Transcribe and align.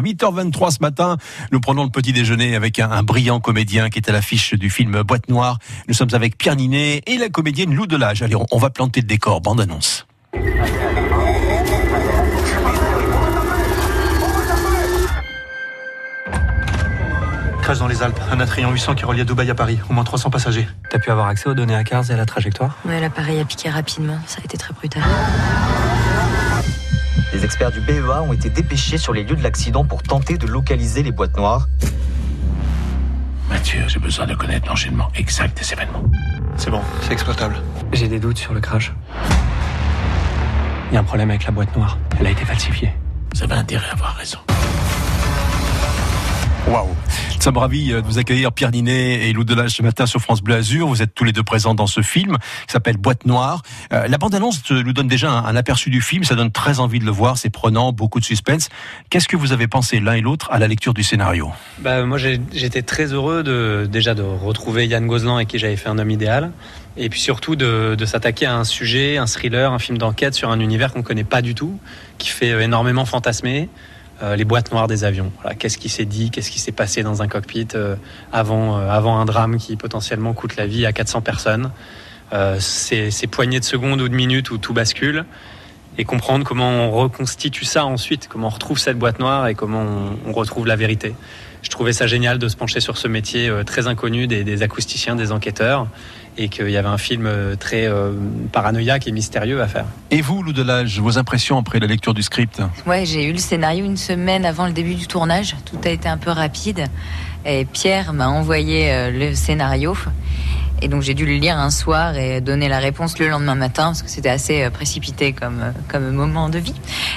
8h23 0.00 0.70
ce 0.70 0.78
matin, 0.80 1.18
nous 1.50 1.60
prenons 1.60 1.84
le 1.84 1.90
petit 1.90 2.14
déjeuner 2.14 2.56
avec 2.56 2.78
un, 2.78 2.90
un 2.90 3.02
brillant 3.02 3.40
comédien 3.40 3.90
qui 3.90 3.98
est 3.98 4.08
à 4.08 4.12
l'affiche 4.12 4.54
du 4.54 4.70
film 4.70 5.02
Boîte 5.02 5.28
Noire. 5.28 5.58
Nous 5.86 5.92
sommes 5.92 6.14
avec 6.14 6.38
Pierre 6.38 6.56
Ninet 6.56 7.02
et 7.06 7.18
la 7.18 7.28
comédienne 7.28 7.74
Lou 7.74 7.86
Delage. 7.86 8.22
Allez, 8.22 8.34
on, 8.34 8.46
on 8.50 8.58
va 8.58 8.70
planter 8.70 9.02
le 9.02 9.06
décor. 9.06 9.42
Bande 9.42 9.60
annonce. 9.60 10.06
Crash 17.60 17.78
dans 17.78 17.86
les 17.86 18.02
Alpes, 18.02 18.18
un 18.30 18.40
Atrion 18.40 18.70
800 18.72 18.94
qui 18.94 19.04
relie 19.04 19.24
Dubaï 19.26 19.50
à 19.50 19.54
Paris, 19.54 19.78
au 19.88 19.92
moins 19.92 20.04
300 20.04 20.30
passagers. 20.30 20.66
T'as 20.90 20.98
pu 20.98 21.10
avoir 21.10 21.28
accès 21.28 21.48
aux 21.48 21.54
données 21.54 21.76
à 21.76 21.84
Cars 21.84 22.10
et 22.10 22.14
à 22.14 22.16
la 22.16 22.26
trajectoire? 22.26 22.78
Ouais, 22.86 22.98
l'appareil 22.98 23.38
a 23.40 23.44
piqué 23.44 23.68
rapidement, 23.68 24.18
ça 24.26 24.38
a 24.40 24.44
été 24.44 24.56
très 24.56 24.72
brutal. 24.72 25.02
Les 27.32 27.44
experts 27.44 27.72
du 27.72 27.80
BEA 27.80 28.22
ont 28.22 28.32
été 28.32 28.50
dépêchés 28.50 28.98
sur 28.98 29.12
les 29.12 29.24
lieux 29.24 29.36
de 29.36 29.42
l'accident 29.42 29.84
pour 29.84 30.02
tenter 30.02 30.36
de 30.36 30.46
localiser 30.46 31.02
les 31.02 31.12
boîtes 31.12 31.36
noires. 31.36 31.66
Mathieu, 33.48 33.80
j'ai 33.88 33.98
besoin 33.98 34.26
de 34.26 34.34
connaître 34.34 34.68
l'enchaînement 34.68 35.08
exact 35.14 35.56
des 35.58 35.72
événements. 35.72 36.04
C'est 36.56 36.70
bon, 36.70 36.82
c'est 37.02 37.12
exploitable. 37.12 37.56
J'ai 37.92 38.08
des 38.08 38.20
doutes 38.20 38.38
sur 38.38 38.52
le 38.52 38.60
crash. 38.60 38.92
Il 40.90 40.94
y 40.94 40.96
a 40.98 41.00
un 41.00 41.04
problème 41.04 41.30
avec 41.30 41.44
la 41.44 41.52
boîte 41.52 41.74
noire. 41.74 41.96
Elle 42.20 42.26
a 42.26 42.30
été 42.30 42.44
falsifiée. 42.44 42.92
Vous 43.34 43.42
avez 43.42 43.54
intérêt 43.54 43.88
à 43.88 43.92
avoir 43.92 44.14
raison. 44.16 44.38
Waouh 46.68 46.88
Nous 47.42 47.46
sommes 47.46 47.56
ravis 47.56 47.88
de 47.88 47.96
vous 47.96 48.18
accueillir 48.18 48.52
Pierre 48.52 48.70
Ninet 48.70 49.28
et 49.28 49.32
Lou 49.32 49.42
Delage 49.42 49.72
ce 49.72 49.82
matin 49.82 50.06
sur 50.06 50.20
France 50.20 50.42
Bleu 50.42 50.54
Azur. 50.54 50.86
Vous 50.86 51.02
êtes 51.02 51.12
tous 51.12 51.24
les 51.24 51.32
deux 51.32 51.42
présents 51.42 51.74
dans 51.74 51.88
ce 51.88 52.00
film 52.00 52.38
qui 52.68 52.72
s'appelle 52.72 52.98
Boîte 52.98 53.26
Noire. 53.26 53.62
Euh, 53.92 54.06
la 54.06 54.16
bande-annonce 54.16 54.62
nous 54.70 54.92
donne 54.92 55.08
déjà 55.08 55.28
un, 55.28 55.56
aperçu 55.56 55.90
du 55.90 56.00
film. 56.00 56.22
Ça 56.22 56.36
donne 56.36 56.52
très 56.52 56.78
envie 56.78 57.00
de 57.00 57.04
le 57.04 57.10
voir. 57.10 57.38
C'est 57.38 57.50
prenant, 57.50 57.90
beaucoup 57.90 58.20
de 58.20 58.24
suspense. 58.24 58.68
Qu'est-ce 59.10 59.26
que 59.26 59.36
vous 59.36 59.52
avez 59.52 59.66
pensé 59.66 59.98
l'un 59.98 60.12
et 60.12 60.20
l'autre 60.20 60.52
à 60.52 60.60
la 60.60 60.68
lecture 60.68 60.94
du 60.94 61.02
scénario? 61.02 61.50
Bah, 61.80 62.04
Moi, 62.04 62.16
j'étais 62.16 62.82
très 62.82 63.06
heureux 63.06 63.42
de, 63.42 63.88
déjà 63.90 64.14
de 64.14 64.22
retrouver 64.22 64.86
Yann 64.86 65.08
Gozlan 65.08 65.34
avec 65.34 65.48
qui 65.48 65.58
j'avais 65.58 65.74
fait 65.74 65.88
Un 65.88 65.98
homme 65.98 66.12
idéal. 66.12 66.52
Et 66.96 67.08
puis 67.08 67.18
surtout 67.18 67.56
de, 67.56 67.96
de 67.98 68.06
s'attaquer 68.06 68.46
à 68.46 68.54
un 68.54 68.64
sujet, 68.64 69.16
un 69.16 69.26
thriller, 69.26 69.72
un 69.72 69.80
film 69.80 69.98
d'enquête 69.98 70.34
sur 70.34 70.52
un 70.52 70.60
univers 70.60 70.92
qu'on 70.92 71.00
ne 71.00 71.04
connaît 71.04 71.24
pas 71.24 71.42
du 71.42 71.56
tout, 71.56 71.76
qui 72.18 72.28
fait 72.28 72.50
énormément 72.62 73.04
fantasmer. 73.04 73.68
Euh, 74.22 74.36
les 74.36 74.44
boîtes 74.44 74.70
noires 74.70 74.86
des 74.86 75.02
avions. 75.02 75.32
Qu'est-ce 75.58 75.78
qui 75.78 75.88
s'est 75.88 76.04
dit, 76.04 76.30
qu'est-ce 76.30 76.50
qui 76.50 76.60
s'est 76.60 76.70
passé 76.70 77.02
dans 77.02 77.22
un 77.22 77.28
cockpit 77.28 77.66
euh, 77.74 77.96
avant, 78.32 78.78
euh, 78.78 78.88
avant 78.88 79.18
un 79.18 79.24
drame 79.24 79.56
qui 79.56 79.74
potentiellement 79.76 80.32
coûte 80.32 80.56
la 80.56 80.66
vie 80.66 80.86
à 80.86 80.92
400 80.92 81.22
personnes. 81.22 81.70
ces 82.60 83.26
poignées 83.30 83.58
de 83.58 83.64
secondes 83.64 84.00
ou 84.00 84.08
de 84.08 84.14
minutes 84.14 84.50
où 84.50 84.58
tout 84.58 84.72
bascule 84.72 85.24
et 85.98 86.04
comprendre 86.04 86.44
comment 86.44 86.68
on 86.68 86.90
reconstitue 86.90 87.64
ça 87.64 87.84
ensuite, 87.84 88.28
comment 88.28 88.46
on 88.46 88.50
retrouve 88.50 88.78
cette 88.78 88.98
boîte 88.98 89.18
noire 89.18 89.46
et 89.48 89.54
comment 89.54 89.82
on, 89.82 90.30
on 90.30 90.32
retrouve 90.32 90.66
la 90.66 90.76
vérité. 90.76 91.14
Je 91.62 91.70
trouvais 91.70 91.92
ça 91.92 92.06
génial 92.06 92.38
de 92.38 92.48
se 92.48 92.56
pencher 92.56 92.80
sur 92.80 92.96
ce 92.96 93.06
métier 93.06 93.52
très 93.64 93.86
inconnu 93.86 94.26
des, 94.26 94.42
des 94.42 94.62
acousticiens, 94.62 95.14
des 95.14 95.30
enquêteurs 95.30 95.86
et 96.38 96.48
qu'il 96.48 96.70
y 96.70 96.76
avait 96.76 96.88
un 96.88 96.98
film 96.98 97.30
très 97.58 97.86
euh, 97.86 98.12
paranoïaque 98.52 99.06
et 99.06 99.12
mystérieux 99.12 99.60
à 99.60 99.68
faire. 99.68 99.84
Et 100.10 100.20
vous, 100.20 100.42
Lou 100.42 100.52
Delage, 100.52 100.98
vos 100.98 101.18
impressions 101.18 101.58
après 101.58 101.78
la 101.78 101.86
lecture 101.86 102.14
du 102.14 102.22
script 102.22 102.62
Ouais, 102.86 103.04
j'ai 103.04 103.24
eu 103.24 103.32
le 103.32 103.38
scénario 103.38 103.84
une 103.84 103.96
semaine 103.96 104.44
avant 104.44 104.66
le 104.66 104.72
début 104.72 104.94
du 104.94 105.06
tournage. 105.06 105.56
Tout 105.64 105.78
a 105.84 105.90
été 105.90 106.08
un 106.08 106.18
peu 106.18 106.30
rapide. 106.30 106.86
Et 107.44 107.64
Pierre 107.64 108.12
m'a 108.12 108.28
envoyé 108.28 108.92
euh, 108.92 109.10
le 109.10 109.34
scénario. 109.34 109.96
Et 110.82 110.88
donc 110.88 111.02
j'ai 111.02 111.14
dû 111.14 111.24
le 111.24 111.34
lire 111.34 111.56
un 111.56 111.70
soir 111.70 112.16
et 112.16 112.40
donner 112.40 112.68
la 112.68 112.80
réponse 112.80 113.16
le 113.20 113.28
lendemain 113.28 113.54
matin 113.54 113.84
parce 113.84 114.02
que 114.02 114.10
c'était 114.10 114.28
assez 114.28 114.68
précipité 114.70 115.32
comme, 115.32 115.72
comme 115.86 116.10
moment 116.10 116.48
de 116.48 116.58
vie. 116.58 116.74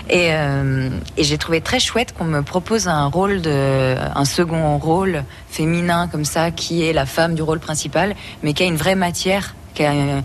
Et, 0.07 0.27
euh, 0.33 0.89
et 1.17 1.23
j'ai 1.23 1.39
trouvé 1.39 1.61
très 1.61 1.79
chouette 1.79 2.13
qu'on 2.13 2.25
me 2.25 2.43
propose 2.43 2.87
un 2.87 3.07
rôle 3.07 3.41
de, 3.41 3.95
un 4.15 4.25
second 4.25 4.77
rôle 4.77 5.23
féminin 5.49 6.07
comme 6.07 6.25
ça 6.25 6.51
qui 6.51 6.83
est 6.83 6.93
la 6.93 7.07
femme 7.07 7.33
du 7.33 7.41
rôle 7.41 7.59
principal, 7.59 8.15
mais 8.43 8.53
qui 8.53 8.61
a 8.61 8.67
une 8.67 8.75
vraie 8.75 8.93
matière, 8.93 9.55
qui 9.73 9.83
a, 9.83 9.91
un 9.91 10.21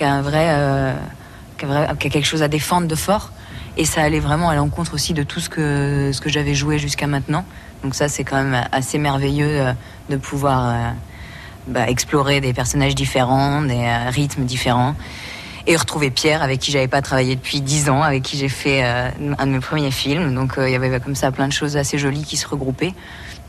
euh, 0.00 0.22
vrai, 0.22 1.88
qui 1.98 2.06
a 2.06 2.10
quelque 2.10 2.26
chose 2.26 2.44
à 2.44 2.48
défendre 2.48 2.86
de 2.86 2.94
fort. 2.94 3.32
Et 3.76 3.84
ça 3.84 4.02
allait 4.02 4.20
vraiment 4.20 4.50
à 4.50 4.54
l'encontre 4.54 4.94
aussi 4.94 5.14
de 5.14 5.24
tout 5.24 5.40
ce 5.40 5.48
que, 5.48 6.12
ce 6.12 6.20
que 6.20 6.30
j'avais 6.30 6.54
joué 6.54 6.78
jusqu'à 6.78 7.08
maintenant. 7.08 7.44
Donc 7.82 7.96
ça, 7.96 8.08
c'est 8.08 8.22
quand 8.22 8.40
même 8.40 8.68
assez 8.70 8.98
merveilleux 8.98 9.64
de 10.10 10.16
pouvoir 10.16 10.94
bah, 11.66 11.88
explorer 11.88 12.40
des 12.40 12.52
personnages 12.52 12.94
différents, 12.94 13.62
des 13.62 13.74
euh, 13.74 14.10
rythmes 14.10 14.44
différents. 14.44 14.94
Et 15.66 15.76
retrouver 15.76 16.10
Pierre, 16.10 16.42
avec 16.42 16.60
qui 16.60 16.70
j'avais 16.70 16.88
pas 16.88 17.00
travaillé 17.00 17.36
depuis 17.36 17.62
dix 17.62 17.88
ans, 17.88 18.02
avec 18.02 18.22
qui 18.22 18.36
j'ai 18.36 18.50
fait 18.50 18.84
euh, 18.84 19.08
un 19.38 19.46
de 19.46 19.52
mes 19.52 19.60
premiers 19.60 19.90
films. 19.90 20.34
Donc 20.34 20.54
il 20.58 20.62
euh, 20.62 20.68
y 20.68 20.74
avait 20.74 21.00
comme 21.00 21.14
ça 21.14 21.32
plein 21.32 21.48
de 21.48 21.52
choses 21.52 21.78
assez 21.78 21.96
jolies 21.96 22.24
qui 22.24 22.36
se 22.36 22.46
regroupaient. 22.46 22.92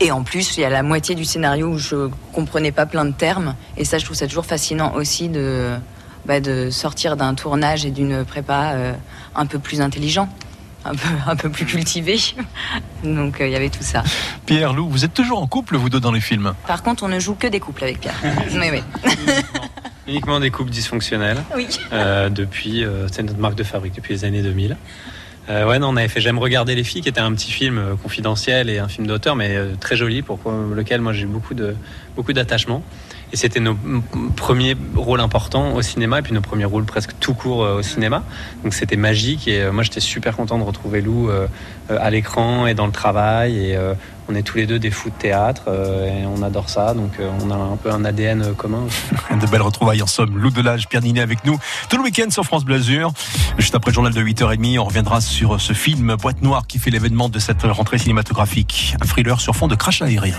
Et 0.00 0.12
en 0.12 0.22
plus, 0.22 0.56
il 0.56 0.60
y 0.60 0.64
a 0.64 0.70
la 0.70 0.82
moitié 0.82 1.14
du 1.14 1.26
scénario 1.26 1.68
où 1.68 1.78
je 1.78 2.08
comprenais 2.32 2.72
pas 2.72 2.86
plein 2.86 3.04
de 3.04 3.12
termes. 3.12 3.54
Et 3.76 3.84
ça, 3.84 3.98
je 3.98 4.04
trouve 4.06 4.16
ça 4.16 4.26
toujours 4.26 4.46
fascinant 4.46 4.94
aussi 4.94 5.28
de, 5.28 5.74
bah, 6.24 6.40
de 6.40 6.70
sortir 6.70 7.16
d'un 7.16 7.34
tournage 7.34 7.84
et 7.84 7.90
d'une 7.90 8.24
prépa 8.24 8.74
un 9.34 9.46
peu 9.46 9.58
plus 9.58 9.80
intelligent 9.80 10.28
un 10.86 10.94
peu, 10.94 11.08
un 11.26 11.36
peu 11.36 11.50
plus 11.50 11.66
cultivé. 11.66 12.18
Donc 13.04 13.36
il 13.40 13.46
euh, 13.46 13.48
y 13.48 13.56
avait 13.56 13.70
tout 13.70 13.82
ça. 13.82 14.02
Pierre, 14.46 14.72
Lou, 14.72 14.88
vous 14.88 15.04
êtes 15.04 15.14
toujours 15.14 15.40
en 15.40 15.46
couple, 15.46 15.76
vous 15.76 15.90
deux, 15.90 16.00
dans 16.00 16.12
les 16.12 16.20
films 16.20 16.54
Par 16.66 16.82
contre, 16.82 17.04
on 17.04 17.08
ne 17.08 17.18
joue 17.18 17.34
que 17.34 17.46
des 17.46 17.60
couples 17.60 17.84
avec 17.84 18.00
Pierre. 18.00 18.16
oui, 18.52 18.68
oui. 18.72 18.82
Uniquement 20.08 20.38
des 20.38 20.50
couples 20.50 20.70
dysfonctionnels. 20.70 21.42
Oui. 21.56 21.66
Euh, 21.92 22.28
depuis, 22.28 22.84
euh, 22.84 23.08
c'est 23.10 23.22
notre 23.22 23.40
marque 23.40 23.56
de 23.56 23.64
fabrique 23.64 23.94
depuis 23.94 24.14
les 24.14 24.24
années 24.24 24.42
2000. 24.42 24.76
Euh, 25.48 25.66
ouais, 25.66 25.78
non, 25.78 25.88
on 25.88 25.96
avait 25.96 26.08
fait 26.08 26.20
J'aime 26.20 26.38
regarder 26.38 26.74
les 26.74 26.84
filles, 26.84 27.02
qui 27.02 27.08
était 27.08 27.20
un 27.20 27.32
petit 27.32 27.52
film 27.52 27.96
confidentiel 28.02 28.68
et 28.68 28.78
un 28.78 28.88
film 28.88 29.06
d'auteur, 29.06 29.36
mais 29.36 29.56
euh, 29.56 29.74
très 29.78 29.96
joli, 29.96 30.22
pour 30.22 30.38
lequel 30.50 31.00
moi 31.00 31.12
j'ai 31.12 31.22
eu 31.22 31.26
beaucoup 31.26 31.54
de 31.54 31.76
beaucoup 32.16 32.32
d'attachement. 32.32 32.82
Et 33.32 33.36
c'était 33.36 33.60
nos 33.60 33.76
premiers 34.36 34.76
rôles 34.94 35.20
importants 35.20 35.74
au 35.74 35.82
cinéma, 35.82 36.20
et 36.20 36.22
puis 36.22 36.32
nos 36.32 36.40
premiers 36.40 36.64
rôles 36.64 36.84
presque 36.84 37.10
tout 37.18 37.34
court 37.34 37.58
au 37.58 37.82
cinéma. 37.82 38.22
Donc 38.62 38.72
c'était 38.72 38.96
magique, 38.96 39.48
et 39.48 39.70
moi 39.70 39.82
j'étais 39.82 40.00
super 40.00 40.36
content 40.36 40.58
de 40.58 40.62
retrouver 40.62 41.00
Lou 41.00 41.28
à 41.88 42.10
l'écran 42.10 42.66
et 42.66 42.74
dans 42.74 42.86
le 42.86 42.92
travail. 42.92 43.70
Et 43.70 43.78
on 44.28 44.34
est 44.34 44.42
tous 44.42 44.56
les 44.56 44.66
deux 44.66 44.78
des 44.78 44.90
fous 44.90 45.10
de 45.10 45.14
théâtre, 45.14 45.62
et 45.68 46.24
on 46.26 46.42
adore 46.42 46.68
ça, 46.68 46.94
donc 46.94 47.12
on 47.42 47.50
a 47.50 47.56
un 47.56 47.76
peu 47.76 47.90
un 47.90 48.04
ADN 48.04 48.54
commun. 48.54 48.84
de 49.40 49.46
belles 49.46 49.62
retrouvailles 49.62 50.02
en 50.02 50.06
somme. 50.06 50.38
Lou 50.38 50.50
Delage, 50.50 50.88
Pierre 50.88 51.02
Ninet 51.02 51.20
avec 51.20 51.44
nous 51.44 51.58
tout 51.88 51.96
le 51.96 52.04
week-end 52.04 52.30
sur 52.30 52.44
France 52.44 52.64
Bleu 52.64 52.76
Azur. 52.76 53.12
Juste 53.58 53.74
après 53.74 53.90
le 53.90 53.94
journal 53.94 54.12
de 54.12 54.22
8h30, 54.22 54.78
on 54.78 54.84
reviendra 54.84 55.20
sur 55.20 55.60
ce 55.60 55.72
film 55.72 56.16
Boîte 56.16 56.42
Noire 56.42 56.66
qui 56.66 56.78
fait 56.78 56.90
l'événement 56.90 57.28
de 57.28 57.38
cette 57.38 57.62
rentrée 57.62 57.98
cinématographique. 57.98 58.96
Un 59.00 59.06
thriller 59.06 59.40
sur 59.40 59.54
fond 59.54 59.68
de 59.68 59.74
crash 59.74 60.02
aérien. 60.02 60.36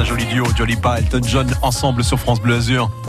Un 0.00 0.04
joli 0.04 0.24
duo, 0.24 0.46
Jolly 0.56 0.76
Elton 0.98 1.20
John, 1.26 1.46
ensemble 1.62 2.02
sur 2.02 2.18
France 2.18 2.40
Bleu 2.40 2.56
Azur. 2.56 2.90